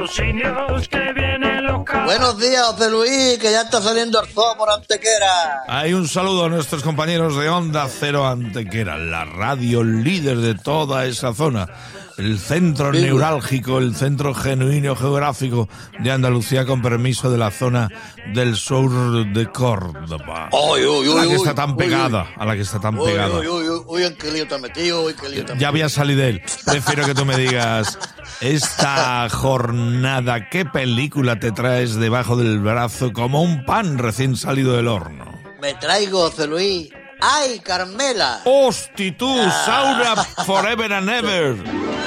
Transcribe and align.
los 0.00 0.18
indios 0.18 0.88
que 0.88 1.12
vienen 1.12 1.64
los 1.66 1.84
cabos. 1.84 2.04
Buenos 2.06 2.38
días, 2.38 2.62
José 2.66 2.90
Luis, 2.90 3.38
que 3.38 3.50
ya 3.50 3.62
está 3.62 3.80
saliendo 3.80 4.20
el 4.20 4.28
zoo 4.28 4.56
por 4.56 4.70
Antequera. 4.70 5.62
Hay 5.68 5.92
un 5.94 6.08
saludo 6.08 6.46
a 6.46 6.48
nuestros 6.48 6.82
compañeros 6.82 7.36
de 7.36 7.48
Onda 7.48 7.86
Cero 7.88 8.26
Antequera, 8.26 8.98
la 8.98 9.24
radio 9.24 9.82
líder 9.84 10.38
de 10.38 10.54
toda 10.54 11.06
esa 11.06 11.32
zona. 11.32 11.68
El 12.16 12.38
centro 12.38 12.92
neurálgico, 12.92 13.78
el 13.78 13.96
centro 13.96 14.34
genuino 14.34 14.94
geográfico 14.94 15.68
de 15.98 16.12
Andalucía 16.12 16.64
con 16.64 16.80
permiso 16.80 17.28
de 17.28 17.38
la 17.38 17.50
zona 17.50 17.88
del 18.32 18.54
sur 18.54 19.26
de 19.32 19.46
Córdoba. 19.50 20.48
A 20.52 21.16
la 21.16 21.26
que 21.26 21.34
está 21.34 21.54
tan 21.56 21.76
pegada, 21.76 22.28
a 22.36 22.44
la 22.46 22.54
que 22.54 22.60
está 22.60 22.78
tan 22.78 22.96
Uy, 22.96 23.10
pegada. 23.10 23.36
uy, 23.40 23.48
uy, 23.48 23.68
uy, 23.68 23.82
uy, 23.88 24.04
en 24.04 24.14
qué 24.16 24.30
lío 24.30 24.46
te 24.46 24.54
has 24.54 24.60
metido, 24.60 25.02
uy, 25.02 25.14
qué 25.20 25.28
lío 25.28 25.44
te 25.44 25.54
has 25.54 25.58
Ya 25.58 25.66
había 25.66 25.88
salido 25.88 26.20
de 26.20 26.28
él. 26.28 26.42
Prefiero 26.64 27.04
que 27.04 27.14
tú 27.14 27.24
me 27.24 27.36
digas, 27.36 27.98
esta 28.40 29.28
jornada, 29.30 30.48
¿qué 30.50 30.64
película 30.64 31.38
te 31.38 31.52
traes 31.52 31.94
debajo 31.94 32.36
del 32.36 32.58
brazo 32.60 33.12
como 33.12 33.42
un 33.42 33.64
pan 33.64 33.98
recién 33.98 34.36
salido 34.36 34.74
del 34.76 34.88
horno? 34.88 35.24
Me 35.60 35.74
traigo, 35.74 36.30
José 36.30 36.46
Luis. 36.46 36.90
¡Ay, 37.20 37.60
Carmela! 37.60 38.42
¡Hosti 38.44 39.12
tú! 39.12 39.34
¡Saura 39.64 40.16
Forever 40.44 40.92
and 40.92 41.08
Ever! 41.08 41.56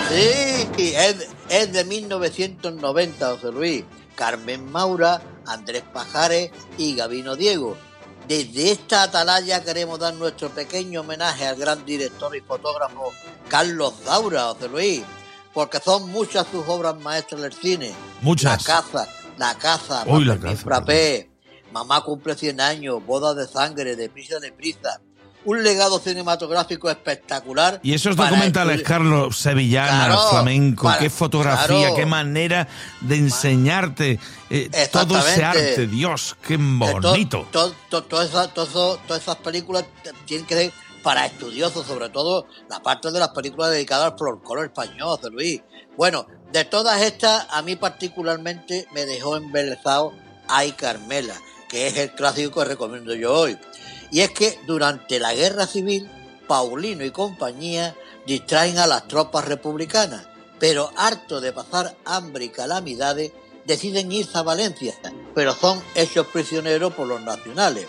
Sí, 0.10 0.94
es, 0.96 1.30
es 1.50 1.74
de 1.74 1.84
1990, 1.84 3.30
José 3.32 3.52
Luis. 3.52 3.84
Carmen 4.18 4.70
Maura, 4.72 5.22
Andrés 5.46 5.84
Pajares 5.94 6.52
y 6.78 6.96
Gabino 6.96 7.36
Diego. 7.36 7.78
Desde 8.28 8.72
esta 8.72 9.04
atalaya 9.04 9.64
queremos 9.64 10.00
dar 10.00 10.16
nuestro 10.16 10.50
pequeño 10.50 11.02
homenaje 11.02 11.48
al 11.48 11.56
gran 11.56 11.86
director 11.86 12.36
y 12.36 12.42
fotógrafo 12.42 13.14
Carlos 13.48 13.94
Daura, 14.04 14.54
José 14.54 14.68
Luis, 14.68 15.04
porque 15.58 15.80
son 15.84 16.12
muchas 16.12 16.46
sus 16.52 16.64
obras 16.68 16.96
maestras 17.00 17.42
del 17.42 17.52
cine. 17.52 17.92
Muchas. 18.22 18.68
La 18.68 18.76
caza, 18.76 19.08
la 19.40 19.56
caza, 19.56 20.04
Uy, 20.06 20.24
la 20.24 20.38
caza, 20.38 20.56
Frappé, 20.58 21.32
Mamá 21.72 22.02
cumple 22.02 22.36
100 22.36 22.62
años, 22.62 23.04
Boda 23.04 23.34
de 23.34 23.48
sangre, 23.48 23.96
de 23.96 24.08
prisa 24.08 24.38
de 24.40 24.52
prisa. 24.52 25.02
Un 25.46 25.64
legado 25.64 25.98
cinematográfico 25.98 26.92
espectacular. 26.92 27.80
Y 27.82 27.96
esos 27.96 28.16
documentales, 28.16 28.84
Carlos, 28.84 29.36
sevillana, 29.36 30.06
Claro, 30.06 30.30
flamenco, 30.30 30.84
para- 30.84 31.00
qué 31.00 31.10
fotografía, 31.10 31.66
claro. 31.80 31.96
qué 31.96 32.06
manera 32.06 32.68
de 33.02 33.16
enseñarte 33.16 34.20
eh, 34.52 34.70
todo 34.92 35.18
ese 35.18 35.44
arte. 35.44 35.88
Dios, 35.88 36.38
qué 36.48 36.58
to- 36.60 36.64
bonito. 37.02 37.48
to- 37.52 37.74
to- 37.90 38.04
todas 38.04 38.30
esas- 38.30 39.36
películas 39.38 39.86
tienen 40.28 40.46
que 40.46 40.54
ser 40.56 40.74
para 41.08 41.26
estudiosos, 41.26 41.88
sobre 41.88 42.10
todo 42.10 42.48
la 42.70 42.82
parte 42.82 43.12
de 43.12 43.20
las 43.22 43.30
películas 43.30 43.72
dedicadas 43.72 44.12
al 44.12 44.18
folclore 44.18 44.66
español, 44.66 45.16
José 45.16 45.30
Luis. 45.30 45.62
Bueno, 45.96 46.28
de 46.52 46.66
todas 46.66 47.02
estas, 47.02 47.48
a 47.50 47.62
mí 47.62 47.78
particularmente 47.78 48.90
me 48.92 49.06
dejó 49.06 49.38
embelesado 49.38 50.12
Ay 50.50 50.74
Carmela, 50.74 51.42
que 51.70 51.88
es 51.88 51.96
el 51.96 52.12
clásico 52.12 52.60
que 52.60 52.68
recomiendo 52.68 53.16
yo 53.16 53.34
hoy. 53.34 53.58
Y 54.12 54.20
es 54.20 54.32
que 54.32 54.60
durante 54.68 55.18
la 55.18 55.34
guerra 55.34 55.66
civil, 55.66 56.10
Paulino 56.46 57.06
y 57.06 57.12
compañía 57.12 57.96
distraen 58.26 58.78
a 58.78 58.86
las 58.86 59.08
tropas 59.08 59.46
republicanas, 59.46 60.28
pero 60.60 60.92
harto 60.98 61.40
de 61.40 61.54
pasar 61.54 61.96
hambre 62.04 62.44
y 62.44 62.50
calamidades, 62.50 63.32
deciden 63.64 64.12
irse 64.12 64.38
a 64.38 64.42
Valencia, 64.42 64.94
pero 65.34 65.56
son 65.56 65.82
hechos 65.96 66.28
prisioneros 66.28 66.94
por 66.94 67.08
los 67.08 67.22
nacionales. 67.22 67.88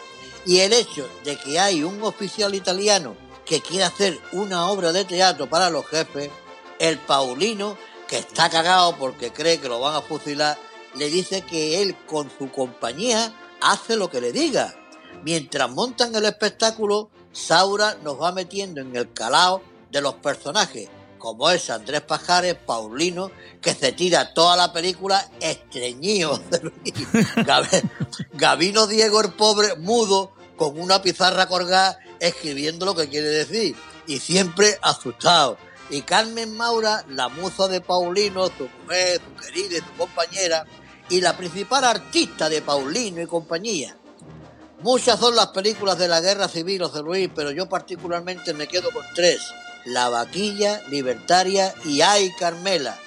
Y 0.49 0.61
el 0.61 0.73
hecho 0.73 1.07
de 1.25 1.37
que 1.37 1.61
hay 1.61 1.85
un 1.85 2.03
oficial 2.03 2.55
italiano 2.55 3.15
que 3.45 3.61
quiere 3.61 3.85
hacer 3.85 4.19
una 4.33 4.71
obra 4.71 4.93
de 4.93 5.05
teatro 5.05 5.47
para 5.49 5.69
los 5.69 5.87
jefes, 5.87 6.31
el 6.79 6.99
Paulino, 6.99 7.77
que 8.09 8.17
está 8.19 8.49
cagado 8.49 8.97
porque 8.97 9.31
cree 9.31 9.61
que 9.61 9.69
lo 9.69 9.79
van 9.79 9.95
a 9.95 10.01
fusilar, 10.01 10.57
le 10.97 11.11
dice 11.11 11.43
que 11.43 11.83
él 11.83 11.95
con 12.07 12.31
su 12.39 12.51
compañía 12.51 13.35
hace 13.61 13.97
lo 13.97 14.09
que 14.11 14.23
le 14.23 14.33
diga. 14.33 14.75
Mientras 15.23 15.71
montan 15.71 16.15
el 16.15 16.25
espectáculo, 16.25 17.11
Saura 17.33 17.97
nos 18.03 18.19
va 18.21 18.33
metiendo 18.33 18.81
en 18.81 18.97
el 18.97 19.12
calao 19.12 19.62
de 19.91 20.01
los 20.01 20.15
personajes, 20.15 20.89
como 21.19 21.51
es 21.51 21.69
Andrés 21.69 22.01
Pajares, 22.01 22.55
Paulino, 22.55 23.31
que 23.61 23.75
se 23.75 23.93
tira 23.93 24.33
toda 24.33 24.56
la 24.56 24.72
película 24.72 25.28
estreñido. 25.41 26.41
Gab- 27.37 27.91
Gabino 28.33 28.87
Diego, 28.87 29.21
el 29.21 29.33
pobre, 29.34 29.77
mudo, 29.77 30.33
con 30.59 30.79
una 30.79 31.01
pizarra 31.01 31.47
colgada, 31.47 31.99
escribiendo 32.21 32.85
lo 32.85 32.95
que 32.95 33.09
quiere 33.09 33.29
decir, 33.29 33.75
y 34.07 34.19
siempre 34.19 34.79
asustado. 34.83 35.57
Y 35.89 36.03
Carmen 36.03 36.55
Maura, 36.55 37.05
la 37.09 37.29
musa 37.29 37.69
de 37.69 37.81
Paulino, 37.81 38.49
su 38.49 38.69
mujer, 38.83 39.23
su 39.25 39.43
querida 39.43 39.79
y 39.79 39.81
su 39.81 39.93
compañera, 39.97 40.67
y 41.09 41.23
la 41.23 41.37
principal 41.37 41.85
artista 41.85 42.51
de 42.51 42.61
Paulino 42.61 43.23
y 43.23 43.27
compañía. 43.27 43.97
Muchas 44.81 45.19
son 45.19 45.35
las 45.35 45.49
películas 45.49 45.99
de 45.99 46.09
la 46.09 46.21
guerra 46.21 46.49
civil, 46.49 46.83
José 46.83 47.03
Luis, 47.03 47.31
pero 47.35 47.51
yo 47.51 47.69
particularmente 47.69 48.53
me 48.53 48.69
quedo 48.69 48.91
con 48.91 49.05
tres. 49.15 49.41
La 49.87 50.09
Vaquilla, 50.09 50.83
Libertaria 50.89 51.75
y 51.85 52.03
Ay 52.03 52.33
Carmela. 52.39 52.99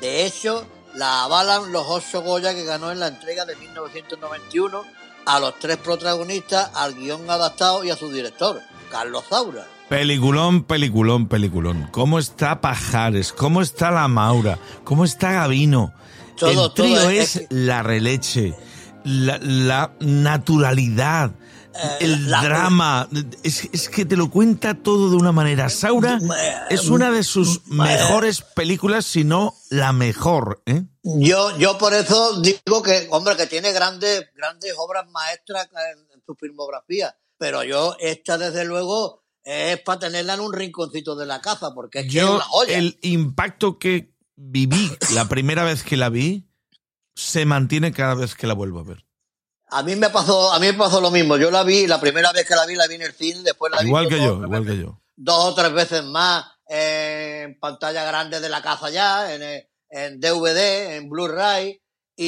De 0.00 0.24
hecho, 0.24 0.66
la 0.94 1.24
avalan 1.24 1.72
los 1.72 1.84
ocho 1.88 2.22
Goya 2.22 2.54
que 2.54 2.64
ganó 2.64 2.90
en 2.90 3.00
la 3.00 3.08
entrega 3.08 3.44
de 3.44 3.54
1991 3.56 4.99
a 5.26 5.38
los 5.40 5.58
tres 5.58 5.76
protagonistas, 5.78 6.70
al 6.74 6.94
guion 6.94 7.28
adaptado 7.30 7.84
y 7.84 7.90
a 7.90 7.96
su 7.96 8.10
director, 8.10 8.60
Carlos 8.90 9.24
Zaura. 9.28 9.66
Peliculón, 9.88 10.62
peliculón, 10.64 11.26
peliculón. 11.26 11.88
¿Cómo 11.90 12.18
está 12.18 12.60
Pajares? 12.60 13.32
¿Cómo 13.32 13.60
está 13.60 13.90
la 13.90 14.06
Maura? 14.08 14.58
¿Cómo 14.84 15.04
está 15.04 15.32
Gavino? 15.32 15.92
Todo, 16.36 16.66
el 16.68 16.74
trío 16.74 16.96
todo, 17.00 17.10
es, 17.10 17.36
es- 17.36 17.46
la 17.50 17.82
releche, 17.82 18.54
la, 19.04 19.38
la 19.42 19.92
naturalidad, 20.00 21.32
el 22.00 22.12
Eh, 22.12 22.16
la- 22.26 22.42
drama. 22.42 23.08
Es, 23.42 23.68
es 23.72 23.88
que 23.88 24.04
te 24.04 24.16
lo 24.16 24.30
cuenta 24.30 24.74
todo 24.74 25.10
de 25.10 25.16
una 25.16 25.32
manera. 25.32 25.68
Saura 25.68 26.18
es 26.68 26.88
una 26.88 27.10
de 27.10 27.22
sus 27.22 27.66
mejores 27.66 28.42
películas, 28.42 29.04
si 29.06 29.24
no 29.24 29.54
la 29.70 29.92
mejor. 29.92 30.62
¿eh? 30.66 30.82
Yo, 31.02 31.56
yo 31.58 31.78
por 31.78 31.94
eso 31.94 32.40
digo 32.40 32.82
que, 32.82 33.08
hombre, 33.10 33.36
que 33.36 33.46
tiene 33.46 33.72
grandes, 33.72 34.26
grandes 34.36 34.74
obras 34.76 35.08
maestras 35.10 35.68
en, 35.94 36.20
su 36.26 36.34
filmografía, 36.36 37.16
pero 37.38 37.64
yo 37.64 37.96
esta 37.98 38.38
desde 38.38 38.64
luego 38.64 39.22
es 39.42 39.80
para 39.80 39.98
tenerla 40.00 40.34
en 40.34 40.40
un 40.40 40.52
rinconcito 40.52 41.16
de 41.16 41.26
la 41.26 41.40
casa, 41.40 41.74
porque 41.74 42.00
es 42.00 42.04
que 42.04 42.18
es 42.18 42.24
Yo, 42.24 42.34
una 42.36 42.44
joya. 42.44 42.78
el 42.78 42.98
impacto 43.02 43.78
que 43.78 44.14
viví 44.36 44.90
la 45.14 45.28
primera 45.28 45.64
vez 45.64 45.82
que 45.82 45.96
la 45.96 46.08
vi 46.08 46.46
se 47.16 47.44
mantiene 47.46 47.92
cada 47.92 48.14
vez 48.14 48.34
que 48.34 48.46
la 48.46 48.54
vuelvo 48.54 48.80
a 48.80 48.84
ver. 48.84 49.04
A 49.72 49.82
mí 49.82 49.94
me 49.96 50.10
pasó, 50.10 50.52
a 50.52 50.58
mí 50.58 50.66
me 50.66 50.74
pasó 50.74 51.00
lo 51.00 51.10
mismo. 51.10 51.36
Yo 51.36 51.50
la 51.50 51.62
vi, 51.62 51.86
la 51.86 52.00
primera 52.00 52.32
vez 52.32 52.46
que 52.46 52.54
la 52.56 52.66
vi, 52.66 52.74
la 52.74 52.86
vi 52.86 52.96
en 52.96 53.02
el 53.02 53.12
cine, 53.12 53.40
después 53.42 53.72
la 53.72 53.82
Igual 53.84 54.04
vi 54.06 54.10
que 54.10 54.16
dos, 54.16 54.24
yo, 54.26 54.44
igual 54.44 54.60
veces- 54.62 54.76
que 54.76 54.82
yo. 54.82 55.00
dos 55.16 55.44
o 55.46 55.54
tres 55.54 55.72
veces 55.72 56.04
más 56.04 56.44
en 56.66 57.58
pantalla 57.58 58.04
grande 58.04 58.40
de 58.40 58.48
la 58.48 58.62
casa 58.62 58.90
ya, 58.90 59.34
en, 59.34 59.42
en 59.90 60.20
DVD, 60.20 60.96
en 60.96 61.08
Blu-ray, 61.08 61.80
y, 62.16 62.26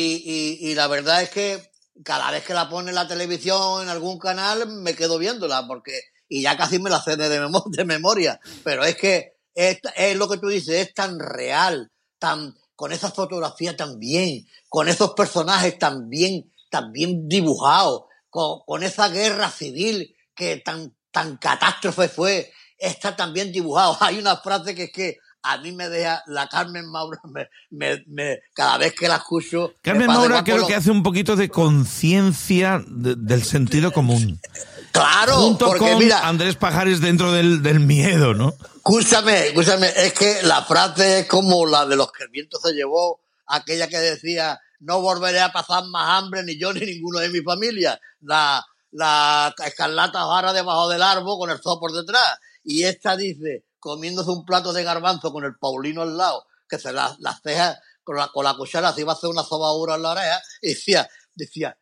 y, 0.61 0.71
y 0.71 0.75
la 0.75 0.87
verdad 0.89 1.23
es 1.23 1.31
que 1.31 1.71
cada 2.05 2.31
vez 2.31 2.45
que 2.45 2.55
la 2.55 2.69
pone 2.69 2.89
en 2.91 2.95
la 2.97 3.07
televisión, 3.07 3.83
en 3.83 3.89
algún 3.89 4.19
canal, 4.19 4.67
me 4.69 4.95
quedo 4.95 5.19
viéndola, 5.19 5.67
porque, 5.67 5.93
y 6.29 6.43
ya 6.43 6.57
casi 6.57 6.79
me 6.79 6.91
la 6.91 7.01
sé 7.01 7.17
de, 7.17 7.29
memo- 7.41 7.65
de 7.71 7.85
memoria, 7.85 8.41
pero 8.65 8.85
es 8.85 8.97
que 8.97 9.35
es, 9.55 9.79
es 9.97 10.17
lo 10.17 10.29
que 10.29 10.39
tú 10.39 10.49
dices, 10.49 10.89
es 10.89 10.95
tan 10.95 11.19
real, 11.21 11.91
tan, 12.19 12.55
con 12.75 12.91
esa 12.93 13.11
fotografía 13.11 13.77
tan 13.77 13.99
bien, 13.99 14.47
con 14.69 14.89
esos 14.89 15.13
personajes 15.13 15.79
tan 15.79 16.09
bien, 16.09 16.51
tan 16.73 16.91
bien 16.91 17.29
dibujados, 17.29 18.05
con, 18.31 18.61
con 18.67 18.83
esa 18.83 19.09
guerra 19.09 19.51
civil 19.51 20.17
que 20.35 20.57
tan, 20.57 20.93
tan 21.13 21.37
catástrofe 21.37 22.09
fue, 22.09 22.51
está 22.79 23.15
tan 23.15 23.33
bien 23.33 23.53
dibujado. 23.53 23.97
Hay 24.01 24.19
una 24.19 24.39
frase 24.39 24.75
que 24.75 24.85
es 24.85 24.93
que 24.93 25.19
a 25.45 25.59
mí 25.59 25.73
me 25.73 25.89
deja 25.89 26.23
la 26.27 26.49
Carmen 26.49 26.87
Maura, 26.89 27.21
me, 27.33 27.49
me, 27.71 28.03
me- 28.07 28.39
cada 28.55 28.79
vez 28.79 28.95
que 28.95 29.07
la 29.09 29.17
escucho. 29.17 29.73
me 29.75 29.81
Carmen 29.83 30.07
Maura 30.07 30.43
creo 30.43 30.67
que 30.67 30.75
hace 30.75 30.91
un 30.91 31.03
poquito 31.03 31.37
de 31.37 31.49
conciencia 31.51 32.83
de- 32.87 33.17
del 33.17 33.45
sentido 33.45 33.93
común. 33.93 34.41
Claro, 34.93 35.37
Junto 35.37 35.69
porque 35.69 35.79
con 35.89 35.99
mira, 36.01 36.29
Andrés 36.29 36.55
Pajares 36.57 37.01
dentro 37.01 37.33
del, 37.33 37.63
del 37.63 37.81
miedo, 37.81 38.35
¿no? 38.35 38.53
escúchame, 38.77 39.47
escúchame, 39.47 39.87
es 39.97 40.13
que 40.13 40.43
la 40.43 40.63
frase 40.67 41.21
es 41.21 41.27
como 41.29 41.65
la 41.65 41.87
de 41.87 41.97
los 41.97 42.13
que 42.13 42.25
el 42.25 42.29
viento 42.29 42.59
se 42.63 42.75
llevó, 42.75 43.19
aquella 43.47 43.89
que 43.89 43.97
decía, 43.97 44.61
no 44.83 45.01
volveré 45.01 45.41
a 45.41 45.53
pasar 45.53 45.85
más 45.87 46.19
hambre 46.19 46.43
ni 46.43 46.59
yo 46.59 46.73
ni 46.75 46.81
ninguno 46.81 47.19
de 47.19 47.29
mi 47.29 47.41
familia. 47.41 48.01
La, 48.21 48.65
la 48.91 49.55
escarlata 49.65 50.25
vara 50.25 50.53
debajo 50.53 50.89
del 50.89 51.03
árbol 51.03 51.39
con 51.39 51.51
el 51.51 51.61
zoo 51.61 51.81
por 51.81 51.93
detrás. 51.93 52.39
Y 52.65 52.85
esta 52.85 53.17
dice, 53.17 53.65
comiéndose 53.79 54.31
un 54.31 54.45
plato 54.45 54.73
de 54.73 54.85
garbanzo 54.85 55.33
con 55.33 55.45
el 55.45 55.57
Paulino 55.57 56.03
al 56.03 56.17
lado, 56.17 56.47
que 56.69 56.79
se 56.79 56.93
las 56.93 57.19
las 57.19 57.41
cejas 57.43 57.79
con 58.05 58.17
la, 58.17 58.29
con 58.29 58.45
la 58.45 58.55
cuchara 58.55 58.93
se 58.93 59.03
iba 59.03 59.13
a 59.13 59.17
hacer 59.17 59.31
una 59.31 59.43
sobadura 59.43 59.95
en 59.95 60.03
la 60.03 60.11
oreja, 60.11 60.43
y 60.61 60.69
decía, 60.71 61.09
decía, 61.35 61.79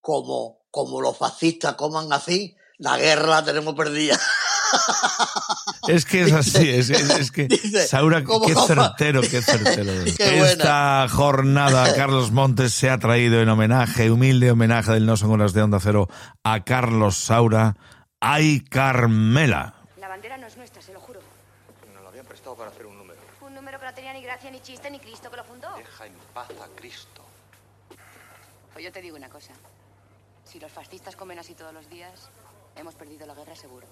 como, 0.00 0.64
como 0.70 1.00
los 1.00 1.16
fascistas 1.16 1.74
coman 1.74 2.12
así, 2.12 2.56
la 2.78 2.98
guerra 2.98 3.26
la 3.26 3.44
tenemos 3.44 3.74
perdida. 3.74 4.18
Es 5.88 6.04
que 6.04 6.22
es 6.22 6.32
así, 6.32 6.68
es, 6.70 6.90
es- 6.90 7.10
es 7.10 7.30
que 7.32 7.44
Dice, 7.48 7.86
Saura, 7.86 8.22
¿cómo 8.24 8.46
qué 8.46 8.54
certero, 8.54 9.20
qué 9.22 9.42
certero. 9.42 9.92
Qué. 10.16 10.40
Esta 10.40 11.06
jornada 11.10 11.94
Carlos 11.94 12.30
Montes 12.30 12.72
se 12.72 12.88
ha 12.88 12.98
traído 12.98 13.40
en 13.40 13.48
homenaje, 13.48 14.10
humilde 14.10 14.50
homenaje 14.50 14.92
del 14.92 15.06
No 15.06 15.16
Son 15.16 15.30
Horas 15.32 15.52
de 15.52 15.62
Onda 15.62 15.80
Cero 15.80 16.08
a 16.44 16.62
Carlos 16.64 17.16
Saura. 17.16 17.76
¡Ay, 18.20 18.60
Carmela! 18.60 19.74
La 20.00 20.06
bandera 20.08 20.36
no 20.38 20.46
es 20.46 20.56
nuestra, 20.56 20.80
se 20.80 20.92
lo 20.92 21.00
juro. 21.00 21.20
Nos 21.92 22.02
lo 22.02 22.08
habían 22.08 22.26
prestado 22.26 22.54
para 22.56 22.70
hacer 22.70 22.86
un 22.86 22.96
número. 22.96 23.20
Un 23.40 23.54
número 23.54 23.80
que 23.80 23.86
no 23.86 23.94
tenía 23.94 24.12
ni 24.12 24.22
gracia, 24.22 24.50
ni 24.50 24.60
chiste, 24.60 24.88
ni 24.90 25.00
Cristo 25.00 25.28
que 25.30 25.36
lo 25.36 25.44
fundó. 25.44 25.68
Deja 25.76 26.06
en 26.06 26.14
paz 26.32 26.48
a 26.50 26.68
Cristo. 26.78 27.22
Pues 28.72 28.84
yo 28.84 28.92
te 28.92 29.02
digo 29.02 29.16
una 29.16 29.28
cosa. 29.28 29.52
Si 30.44 30.60
los 30.60 30.70
fascistas 30.70 31.16
comen 31.16 31.38
así 31.40 31.54
todos 31.54 31.74
los 31.74 31.88
días, 31.90 32.12
hemos 32.76 32.94
perdido 32.94 33.26
la 33.26 33.34
guerra 33.34 33.56
seguro. 33.56 33.86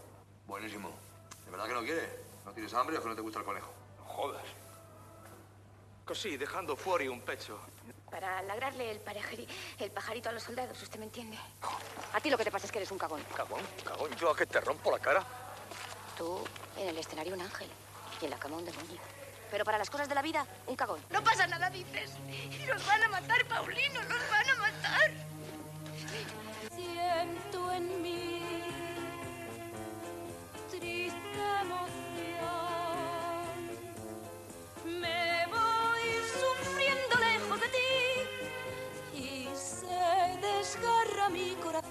Buenísimo. 0.50 0.90
¿De 1.44 1.50
verdad 1.52 1.66
que 1.68 1.74
no 1.74 1.82
quiere? 1.82 2.08
¿No 2.44 2.50
tienes 2.52 2.74
hambre 2.74 2.98
o 2.98 3.02
que 3.02 3.08
no 3.08 3.14
te 3.14 3.20
gusta 3.20 3.38
el 3.38 3.44
conejo? 3.44 3.72
Jodas. 4.04 4.42
Così, 6.04 6.36
dejando 6.36 6.74
fuori 6.74 7.06
un 7.06 7.20
pecho. 7.20 7.56
Para 8.10 8.42
lagrarle 8.42 8.90
el, 8.90 8.98
parejeri- 9.04 9.46
el 9.78 9.92
pajarito 9.92 10.28
a 10.28 10.32
los 10.32 10.42
soldados, 10.42 10.82
¿usted 10.82 10.98
me 10.98 11.04
entiende? 11.04 11.38
A 12.12 12.20
ti 12.20 12.30
lo 12.30 12.36
que 12.36 12.42
te 12.42 12.50
pasa 12.50 12.66
es 12.66 12.72
que 12.72 12.78
eres 12.78 12.90
un 12.90 12.98
cagón. 12.98 13.22
Cagón, 13.36 13.60
cagón, 13.84 14.10
yo 14.16 14.30
a 14.30 14.36
que 14.36 14.44
te 14.44 14.60
rompo 14.60 14.90
la 14.90 14.98
cara. 14.98 15.24
Tú, 16.18 16.42
en 16.76 16.88
el 16.88 16.98
escenario, 16.98 17.32
un 17.34 17.42
ángel. 17.42 17.68
Y 18.20 18.24
en 18.24 18.30
la 18.32 18.38
cama, 18.40 18.56
un 18.56 18.64
demonio. 18.64 19.00
Pero 19.52 19.64
para 19.64 19.78
las 19.78 19.88
cosas 19.88 20.08
de 20.08 20.16
la 20.16 20.22
vida, 20.22 20.44
un 20.66 20.74
cagón. 20.74 21.00
No 21.10 21.22
pasa 21.22 21.46
nada, 21.46 21.70
dices. 21.70 22.10
Y 22.28 22.66
nos 22.66 22.84
van 22.88 23.04
a 23.04 23.08
matar, 23.08 23.46
Paulino, 23.46 24.02
nos 24.02 24.30
van 24.30 24.50
a 24.50 24.56
matar. 24.56 25.10
Siento 26.74 27.70
en 27.72 28.02
mí 28.02 28.29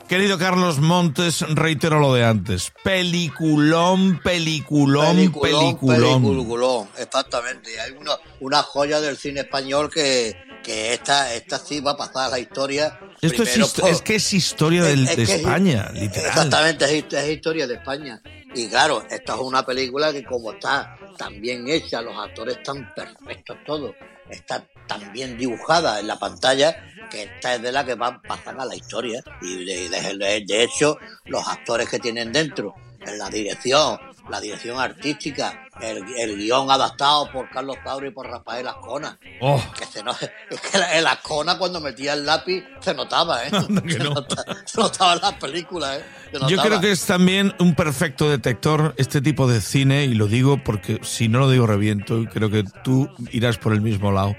Querido 0.08 0.40
Carlos 0.40 0.80
Montes, 0.80 1.42
reitero 1.50 2.00
lo 2.00 2.14
de 2.16 2.26
antes. 2.26 2.72
Peliculón, 2.84 4.20
peliculón, 4.24 5.16
peliculón. 5.16 6.24
peliculón, 6.24 6.90
exactamente. 6.98 7.80
Hay 7.80 7.92
una, 7.92 8.14
una 8.40 8.64
joya 8.64 9.00
del 9.02 9.18
cine 9.18 9.42
español 9.42 9.92
que, 9.94 10.36
que 10.64 10.94
esta, 10.94 11.34
esta 11.36 11.60
sí 11.60 11.80
va 11.80 11.92
a 11.92 11.98
pasar 11.98 12.26
a 12.26 12.30
la 12.30 12.40
historia. 12.40 13.00
Esto 13.22 13.44
es, 13.44 13.50
primero 13.50 13.66
histo- 13.68 13.82
por- 13.82 13.90
es 13.92 14.02
que 14.02 14.16
es 14.16 14.34
historia 14.34 14.84
del- 14.84 15.04
Es- 15.04 15.12
es 15.12 15.18
de 15.18 15.26
que 15.28 15.36
España, 15.36 15.90
literal. 15.94 16.26
Exactamente, 16.28 16.86
es 16.86 17.30
historia 17.30 17.68
de 17.68 17.76
España. 17.76 18.20
Y 18.56 18.68
claro, 18.68 19.04
esta 19.12 19.36
es 19.36 19.40
una 19.42 19.64
película 19.64 20.12
que 20.12 20.24
como 20.26 20.54
está 20.54 20.98
tan 21.20 21.40
bien 21.40 21.70
hecha, 21.70 22.02
los 22.02 22.18
actores 22.18 22.58
están 22.58 22.92
perfectos 22.96 23.58
todos, 23.64 23.92
está 24.30 24.66
tan 24.88 25.12
bien 25.14 25.38
dibujada 25.38 26.00
en 26.00 26.08
la 26.08 26.18
pantalla, 26.20 26.76
que 27.10 27.24
esta 27.24 27.56
es 27.56 27.62
de 27.62 27.72
la 27.72 27.86
que 27.86 27.96
van 27.96 28.16
a 28.16 28.22
pasar 28.22 28.60
a 28.60 28.66
la 28.66 28.76
historia. 28.76 29.24
Y 29.42 29.66
de, 29.66 29.90
de- 29.90 30.44
de 30.46 30.64
hecho, 30.64 30.98
los 31.26 31.48
actores 31.48 31.90
que 31.90 32.00
tienen 32.00 32.32
dentro, 32.32 32.74
en 33.02 33.18
la 33.18 33.30
dirección, 33.30 33.98
la 34.30 34.40
dirección 34.42 34.80
artística, 34.80 35.68
el, 35.82 36.04
el 36.18 36.38
guion 36.38 36.70
adaptado 36.72 37.32
por 37.32 37.50
Carlos 37.50 37.78
Tauro 37.84 38.08
y 38.08 38.12
por 38.12 38.28
Rafael 38.28 38.68
Ascona. 38.68 39.18
Oh, 39.42 39.62
Que 39.78 39.86
se 39.86 40.04
no- 40.04 40.12
es 40.50 40.62
que 40.62 40.78
el 40.98 41.08
Ascona 41.08 41.58
cuando 41.58 41.80
metía 41.82 42.14
el 42.14 42.26
lápiz 42.26 42.64
se 42.82 42.94
notaba, 42.94 43.44
¿eh? 43.46 43.50
Se, 43.90 43.98
no. 44.00 44.10
nota- 44.16 44.46
se 44.66 44.80
notaba 44.80 45.14
en 45.14 45.22
las 45.22 45.34
películas, 45.36 45.98
¿eh? 46.00 46.04
Yo 46.34 46.40
notaba. 46.40 46.64
creo 46.64 46.82
que 46.82 46.92
es 46.92 47.06
también 47.06 47.54
un 47.60 47.76
perfecto 47.76 48.30
detector 48.30 48.94
este 48.98 49.22
tipo 49.22 49.48
de 49.48 49.62
cine, 49.62 50.06
y 50.06 50.14
lo 50.14 50.28
digo 50.28 50.64
porque 50.64 51.00
si 51.04 51.28
no 51.28 51.40
lo 51.40 51.50
digo 51.50 51.66
reviento, 51.68 52.20
y 52.20 52.28
creo 52.28 52.50
que 52.50 52.64
tú 52.84 53.10
irás 53.32 53.58
por 53.58 53.74
el 53.74 53.82
mismo 53.82 54.12
lado, 54.12 54.36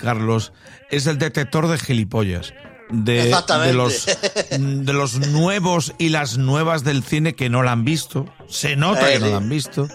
Carlos, 0.00 0.52
es 0.90 1.06
el 1.06 1.18
detector 1.18 1.68
de 1.68 1.78
gilipollas. 1.78 2.52
De, 2.90 3.34
de 3.64 3.72
los 3.72 4.04
de 4.50 4.92
los 4.92 5.14
nuevos 5.28 5.94
y 5.96 6.10
las 6.10 6.36
nuevas 6.36 6.84
del 6.84 7.02
cine 7.02 7.34
que 7.34 7.48
no 7.48 7.62
la 7.62 7.72
han 7.72 7.86
visto 7.86 8.26
se 8.48 8.76
nota 8.76 9.08
que 9.10 9.18
no 9.18 9.28
la 9.28 9.38
han 9.38 9.48
visto 9.48 9.88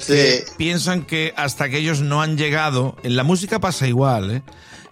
Sí. 0.00 0.12
que 0.12 0.44
piensan 0.56 1.02
que 1.04 1.32
hasta 1.36 1.68
que 1.68 1.78
ellos 1.78 2.00
no 2.00 2.22
han 2.22 2.36
llegado 2.36 2.96
en 3.02 3.16
la 3.16 3.22
música 3.24 3.58
pasa 3.60 3.86
igual 3.86 4.30
eh 4.30 4.42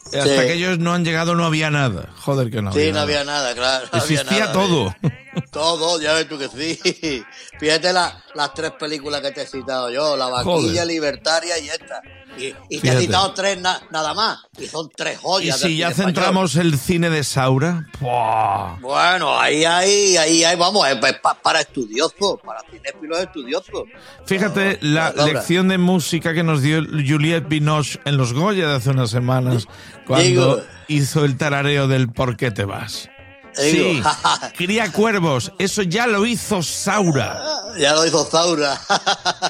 hasta 0.06 0.24
Sí. 0.24 0.46
que 0.46 0.52
ellos 0.54 0.78
no 0.78 0.94
han 0.94 1.04
llegado 1.04 1.34
no 1.34 1.44
había 1.44 1.70
nada 1.70 2.08
joder 2.16 2.50
que 2.50 2.62
no 2.62 2.72
Sí, 2.72 2.78
había 2.78 2.88
no 2.88 2.92
nada. 2.94 3.02
había 3.02 3.24
nada, 3.24 3.54
claro. 3.54 3.86
no 3.92 4.00
había 4.00 4.14
existía 4.20 4.40
nada, 4.46 4.52
todo 4.52 4.94
¿eh? 5.02 5.12
Todo, 5.52 6.00
ya 6.00 6.14
ves 6.14 6.28
tú 6.28 6.36
que 6.38 6.48
sí. 6.48 7.22
Fíjate 7.60 7.92
la- 7.92 8.24
las 8.34 8.52
tres 8.54 8.72
películas 8.72 9.20
que 9.20 9.30
te 9.30 9.42
he 9.42 9.46
citado 9.46 9.88
yo, 9.90 10.16
La 10.16 10.26
Vaquilla, 10.26 10.52
Joder. 10.82 10.86
Libertaria 10.86 11.58
y 11.58 11.68
esta. 11.68 12.00
Y, 12.38 12.54
y 12.70 12.78
te 12.80 12.88
he 12.90 13.00
citado 13.00 13.32
tres 13.32 13.60
na- 13.60 13.80
nada 13.90 14.14
más. 14.14 14.38
Y 14.58 14.66
son 14.66 14.88
tres 14.94 15.18
y 15.18 15.22
joyas. 15.22 15.60
del 15.60 15.70
si 15.70 15.76
ya 15.78 15.86
cine 15.88 15.90
español. 15.90 16.14
centramos 16.14 16.56
el 16.56 16.78
cine 16.78 17.10
de 17.10 17.24
Saura 17.24 17.86
¡buah! 18.00 18.76
Bueno, 18.80 19.38
ahí, 19.38 19.64
ahí, 19.64 20.16
ahí, 20.16 20.44
ahí 20.44 20.56
vamos, 20.56 20.86
es 20.88 20.96
pa- 21.20 21.34
para 21.34 21.60
estudiosos, 21.60 22.38
para 22.44 22.60
cinéfilos 22.70 23.18
estudiosos. 23.20 23.84
Fíjate 24.26 24.78
la 24.82 25.10
lección 25.12 25.68
de 25.68 25.78
música 25.78 26.34
que 26.34 26.42
nos 26.42 26.62
dio 26.62 26.82
Juliette 26.84 27.48
Binoche 27.48 27.98
en 28.04 28.16
los 28.16 28.32
Goya 28.32 28.68
de 28.68 28.74
hace 28.76 28.90
unas 28.90 29.10
semanas, 29.10 29.66
cuando 30.06 30.24
Digo. 30.56 30.60
hizo 30.88 31.24
el 31.24 31.36
tarareo 31.36 31.88
del 31.88 32.08
¿Por 32.10 32.36
qué 32.36 32.50
te 32.50 32.64
vas? 32.64 33.08
Sí, 33.54 34.00
cría 34.56 34.92
cuervos, 34.92 35.52
eso 35.58 35.82
ya 35.82 36.06
lo 36.06 36.24
hizo 36.26 36.62
Saura. 36.62 37.40
ya 37.78 37.92
lo 37.94 38.06
hizo 38.06 38.24
Zaura. 38.24 38.80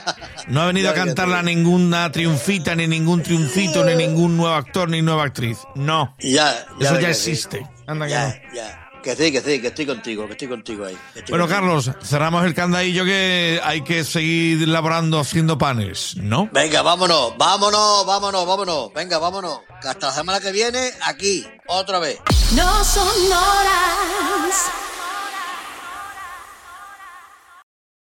No 0.49 0.62
ha 0.62 0.67
venido 0.67 0.89
a 0.91 0.93
Ya, 0.95 0.99
ya 0.99 1.05
cantarla 1.05 1.43
ninguna 1.43 2.11
triunfita, 2.12 2.75
ni 2.75 2.87
ningún 2.87 3.23
triunfito, 3.23 3.85
ni 3.85 3.95
ningún 3.95 4.37
nuevo 4.37 4.55
actor, 4.55 4.89
ni 4.89 5.03
nueva 5.03 5.25
actriz. 5.25 5.59
No, 5.75 6.15
ya, 6.19 6.67
eso 6.81 6.95
ya 6.95 6.99
que 7.09 7.15
sí. 7.15 7.31
existe. 7.31 7.67
Anda 7.87 8.06
que 8.06 8.12
Ya, 8.12 8.29
no. 8.29 8.55
ya. 8.55 8.85
Que 9.03 9.15
sí, 9.15 9.31
que 9.31 9.41
sí, 9.41 9.61
que 9.61 9.69
estoy 9.69 9.87
contigo, 9.87 10.27
que 10.27 10.33
estoy 10.33 10.49
contigo 10.49 10.85
ahí. 10.85 10.99
que 11.15 11.21
estoy 11.21 11.33
Bueno, 11.33 11.45
contigo. 11.47 11.61
Carlos, 11.61 11.91
cerramos 12.03 12.45
el 12.45 12.53
candadillo 12.53 13.05
que 13.05 13.61
hay 13.62 13.83
que 13.83 14.03
seguir 14.03 14.67
laborando 14.69 15.21
haciendo 15.21 15.56
panes, 15.56 16.17
¿no? 16.17 16.49
Venga, 16.53 16.83
vámonos, 16.83 17.35
vámonos, 17.39 18.05
vámonos, 18.05 18.44
vámonos. 18.47 18.93
Venga, 18.93 19.19
vámonos. 19.19 19.61
Que 19.81 19.89
hasta 19.89 20.09
la 20.09 20.12
semana 20.12 20.41
que 20.41 20.51
viene, 20.51 20.91
aquí, 21.06 21.47
otra 21.69 22.01
vez. 22.01 22.19
No 22.56 22.85
son 22.85 23.06
horas 23.33 24.73